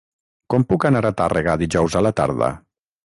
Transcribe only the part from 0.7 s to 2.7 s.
puc anar a Tàrrega dijous a la tarda?